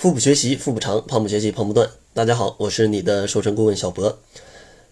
[0.00, 1.90] 腹部学习腹不长，胖不学习胖不断。
[2.14, 4.18] 大家好，我是你的瘦身顾问小博。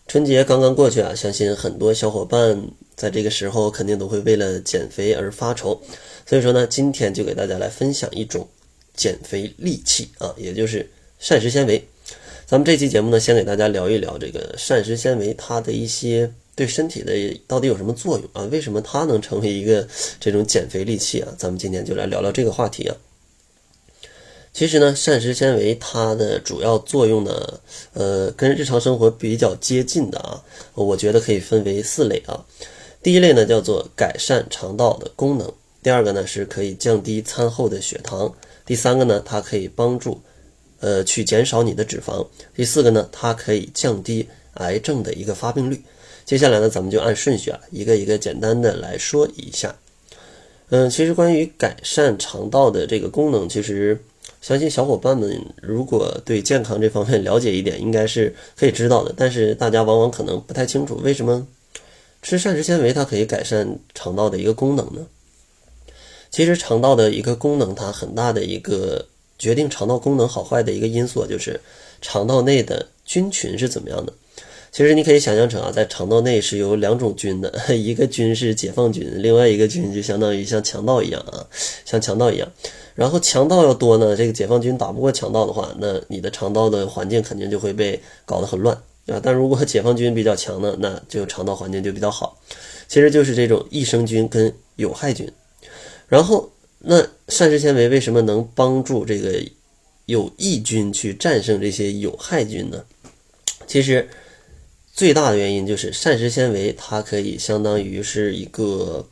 [0.06, 2.62] 春节刚刚过去啊，相信很多小伙伴
[2.94, 5.80] 在这个时候肯定都会为了减肥而发愁。
[6.26, 8.46] 所以说呢，今天就给大家来分享一种
[8.94, 10.86] 减肥利器啊，也就是
[11.18, 11.82] 膳食纤维。
[12.44, 17.14] 咱们这期节目呢，先给大家聊一聊这个膳食纤维它的一些对身体的
[17.46, 18.46] 到底有什么作用啊？
[18.52, 19.88] 为什么它能成为一个
[20.20, 21.32] 这种减肥利器啊？
[21.38, 22.94] 咱们今天就来聊聊这个话题啊。
[24.58, 27.60] 其实呢，膳食纤维它的主要作用呢，
[27.92, 30.42] 呃，跟日常生活比较接近的啊，
[30.74, 32.44] 我觉得可以分为四类啊。
[33.00, 35.48] 第一类呢叫做改善肠道的功能，
[35.80, 38.34] 第二个呢是可以降低餐后的血糖，
[38.66, 40.20] 第三个呢它可以帮助
[40.80, 45.80] 呃去减少你的脂肪，第四个呢它可以降低癌症的一个发病率。
[46.24, 49.76] 接下来呢咱们就按顺序啊一个一个简单的来说一下。
[50.70, 53.96] 嗯，其实关于改善肠道的这个功能，其实。
[54.40, 59.12] 相信小伙伴们如果对健康这方面了解一点，应该是可以知道的。
[59.16, 61.46] 但是大家往往可能不太清楚，为什么
[62.22, 65.06] 吃膳食纤维它可以改善肠道的一个功能呢？
[66.30, 69.06] 其实肠道的一个功能，它很大的一个
[69.38, 71.60] 决定肠道功能好坏的一个因素，就是
[72.00, 74.12] 肠道内的菌群是怎么样的。
[74.70, 81.46] 其实你可以想象成啊，在肠道内是有两种菌的， 一个菌是解放菌，另外一个菌就相当于像强盗一样啊，
[81.84, 82.48] 像强盗一样。
[82.94, 89.20] 然后强盗要多呢，这个解放军打不过强盗的话，那你的肠道的环境肯定就会被搞得很乱，对吧？
[89.24, 92.36] 但如果解放军比较强呢，那就肠道环境就比较好。
[92.88, 95.30] 其实就是这种益生菌跟有害菌。
[96.08, 99.40] 然后那膳食纤维为什么能帮助这个
[100.06, 102.82] 有益菌去战胜这些有害菌呢？
[103.66, 104.08] 其实
[104.98, 109.06] 最大的原因就是膳食纤维它可以相当于是一个。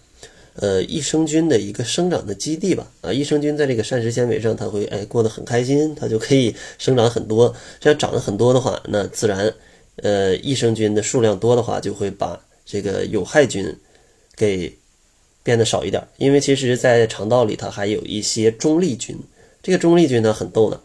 [0.59, 7.55] 呃，益生菌的一个生长的基地吧，啊，益生菌在这个膳食纤维上，它会哎过得很开心，它就可以生长很多。
[7.79, 9.53] 这样长得很多的话，那自然，
[9.97, 13.71] 呃，益生菌的数量多的话，就会把这个有害菌
[14.35, 14.75] 给
[15.43, 16.03] 变得少一点。
[16.17, 19.15] 因为其实，在肠道里，它还有一些中立菌。
[19.63, 20.81] 这个中立菌呢，很逗的，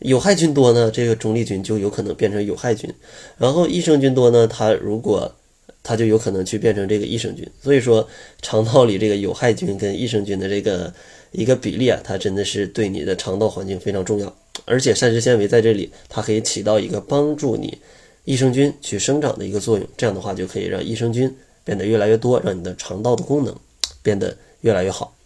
[0.00, 2.92] 有害菌多呢，这个中立菌就有可能变成有害菌。
[3.38, 5.34] 然后益生菌多呢，它如果
[5.82, 8.06] 它就有可能去变成这个益生菌，所以说
[8.42, 10.92] 肠道里这个有害菌跟益生菌的这个
[11.32, 14.36] 一个比例啊，它真的是对你的肠道环境非常重要。
[14.64, 17.78] 而且膳食纤维在这里，它可以起到一个帮助你
[18.24, 23.54] 益生菌去生长的一个作用，这样的话就可以让益生菌变得越来越多，让你的肠道的功能
[24.02, 25.16] 变得越来越好。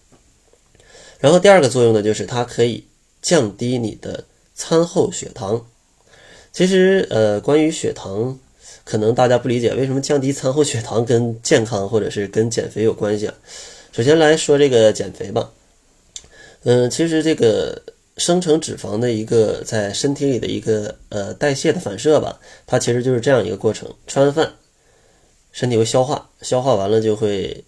[1.19, 2.85] 然后第二个作用呢，就是它可以
[3.23, 4.25] 降低你的
[4.61, 5.65] 餐后血糖。
[6.53, 8.39] 其实呃，关于血糖。
[8.83, 13.35] 可能大家不理解为什么降低餐后血糖跟健康或者是跟减肥有关系啊？
[13.93, 15.49] 首先来说这个减肥吧，
[16.65, 17.81] 嗯，其实这个
[18.17, 24.55] 生成脂肪的一个在身体里的一个呃代谢的反射吧，它其实就是这样一个过程：吃完饭，
[25.53, 27.63] 身体会消化，消化完了就会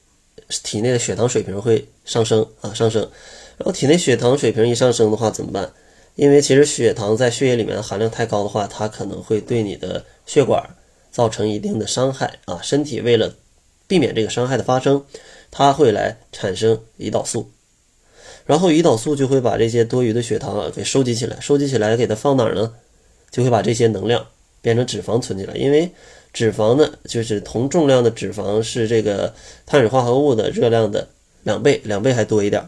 [0.64, 3.02] 体内的血糖水平会上升啊上升，
[3.58, 5.70] 然后体内血糖水平一上升的话怎么办？
[6.14, 10.62] 因为其实血糖在血液里面的含量太高的话，它可能会对你的血管。
[11.12, 12.58] 造成一定的伤害啊！
[12.62, 13.34] 身体为了
[13.86, 15.04] 避免这个伤害的发生，
[15.50, 17.50] 它会来产生胰岛素，
[18.46, 22.72] 然后胰岛素就会把这些多余的血糖啊给收集起来，收集起来给它放哪儿呢？
[23.30, 24.26] 就会把这些能量
[24.62, 25.90] 变成脂肪存起来，因为
[26.32, 29.34] 脂肪呢就是同重量的脂肪是这个
[29.66, 31.06] 碳水化合物的热量的
[31.42, 32.66] 两倍，两倍还多一点，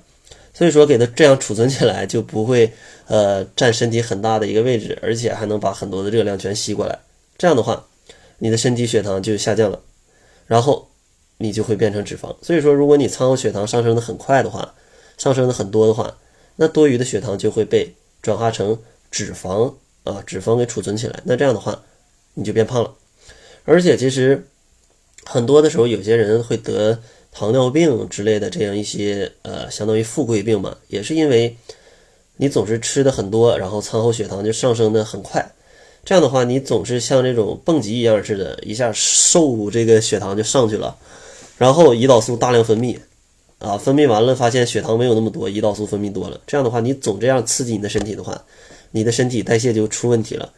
[0.55, 2.73] 所以说给它这样储存起来就不会
[3.09, 6.99] 呃占身体很大的一个位置，而且还能把很多的热量全吸过来，
[7.37, 7.85] 这样的话。
[8.39, 9.81] 你的身体血糖就下降了，
[10.49, 10.91] 然后
[11.39, 12.35] 你就会变成脂肪。
[12.43, 14.75] 所以说，如果你餐后血糖上升的很快的话，
[15.17, 16.19] 上升的很多的话，
[16.57, 18.77] 那多余的血糖就会被转化成
[19.09, 19.73] 脂肪
[20.03, 21.23] 啊，脂肪给储存起来。
[21.25, 21.81] 那这样的话，
[22.35, 22.93] 你就变胖了。
[23.65, 24.47] 而且其实
[25.25, 27.01] 很多的时候，有些人会得
[27.37, 31.57] 糖尿病之类的这样一些呃，相当于富贵病嘛，也是因为
[32.37, 35.53] 你总是吃的很多，然后餐后血糖就上升的很快。
[36.05, 40.97] 这样的话，你总是像这种蹦极一样似的，一下瘦，这个血糖就上去了，
[41.59, 42.97] 然后胰岛素大量分泌，
[43.59, 46.41] 啊，分泌完了发现血糖没有那么多，胰岛素分泌多了。
[46.47, 48.45] 这样的话，你总这样刺激你的身体的话，
[48.93, 50.53] 你的身体代谢就出问题了，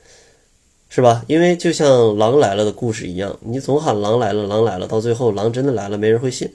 [0.91, 1.25] 是吧？
[1.27, 6.53] 因为就像狼来了的故事一样，你总喊狼来了，狼来了，到最后狼真的来了，没人会信。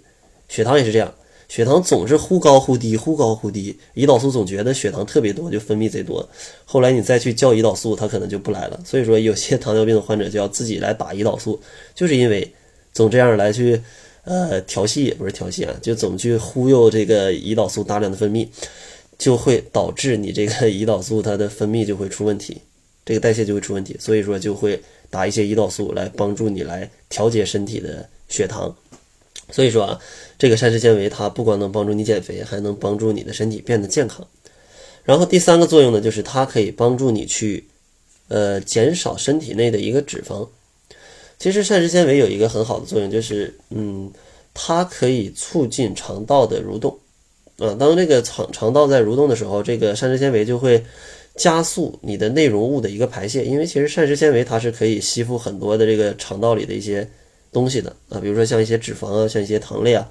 [0.51, 1.13] 血糖也是这样。
[1.47, 6.27] 血糖总是忽高忽低，忽高忽低，胰岛素总觉得血糖特别多，就分泌贼多。
[6.65, 8.79] 后来你再去叫胰岛素，它可能就不来了。
[8.85, 11.59] 所以说，有些糖尿病的患者就要自己来打胰岛素，
[11.95, 12.53] 就是因为
[12.93, 13.81] 总这样来去，
[14.25, 18.47] 呃，调戏也不是调戏啊，就总去忽悠这个胰岛素大量的分泌。
[19.17, 22.57] 就会导致你这个胰岛素它的分泌就会出问题，
[23.05, 24.81] 这个代谢就会出问题，所以说就会
[25.11, 28.75] 打一些胰岛素来帮助你来调节身体的血糖。
[29.51, 29.99] 所以说啊，
[30.39, 34.25] 这个膳食纤维它不光能帮助你减肥，还能帮助你的身体变得健康。
[35.03, 37.65] 然后第三个作用呢，就是它可以帮助你去，
[38.29, 40.47] 呃，减少身体内的一个脂肪。
[41.37, 44.11] 其实膳食纤维有一个很好的作用，就是嗯，
[44.53, 46.97] 它可以促进肠道的蠕动。
[47.57, 50.83] 啊，当这个肠肠道在蠕动的时候，这个膳食纤维就会
[51.35, 53.43] 加速你的内容物的一个排泄。
[53.43, 57.09] 因为其实膳食纤维它是可以吸附很多的这个肠道里的一些。
[57.51, 60.09] 东西的啊，比如说像一些脂肪啊，像一些糖类啊，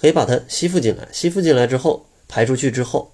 [0.00, 1.08] 可以把它吸附进来。
[1.12, 3.10] 吸附进来之后，排出去之后，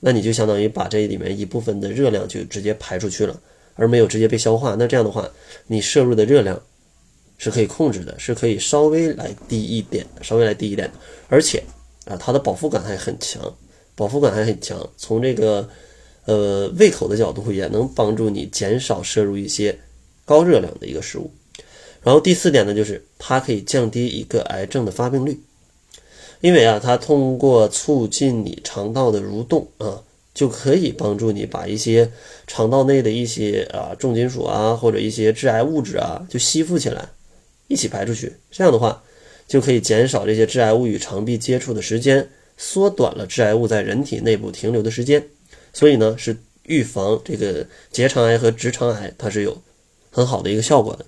[0.00, 3.40] 那你就相当于把这里面一部分的热量就直接排出去了，
[3.74, 4.74] 而没有直接被消化。
[4.78, 5.28] 那这样的话，
[5.66, 6.60] 你摄入的热量
[7.38, 10.94] 是可以控制的，是可以稍微来低一点，稍微来低一点的。
[11.28, 11.62] 而且
[12.04, 13.42] 啊，它的饱腹感还很强，
[13.94, 14.86] 饱腹感还很强。
[14.98, 15.66] 从这个
[16.26, 19.78] 呃胃口的角度，也能帮助你减少摄入一些
[20.26, 21.30] 高热量的一个食物。
[22.04, 25.40] 然后第四点呢，就是它可以降低一个癌症的发病率，
[26.40, 30.02] 因为啊，它通过促进你肠道的蠕动啊，
[30.34, 32.12] 就可以帮助你把一些
[32.46, 37.08] 肠道内的一些啊重金属啊或者一些致癌物质啊就吸附起来，
[37.68, 38.34] 一起排出去。
[38.50, 39.02] 这样的话，
[39.48, 42.28] 就可以减少这些致癌物与肠壁接触的时间，
[42.58, 45.26] 缩短了致癌物在人体内部停留的时间。
[45.72, 49.56] 所以呢，是预防这个结肠癌和直肠癌，它是有
[50.10, 51.06] 很好的一个效果的。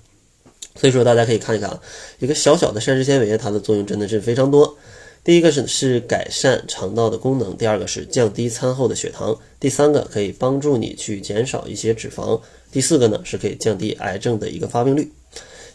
[0.77, 1.81] 所以说，大家可以看一看啊，
[2.19, 4.77] 一个小小的膳食纤维，它的作用真的是非常多。
[5.23, 12.39] 第一个是是改善肠道的功能，第二个是降低餐后的血糖，第三个可以帮助你去减少一些脂肪，
[12.71, 15.11] 第四个呢是可以降低癌症的一个发病率。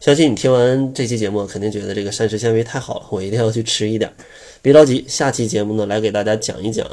[0.00, 4.10] 相信你听完这期节目，肯定觉得这个膳食纤维太好了，我一定要去吃一点。
[4.62, 6.86] 别着急，下期节目呢来给大家讲一讲，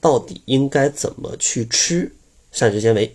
[0.00, 2.10] 到底应该怎么去吃
[2.50, 3.14] 膳食纤维。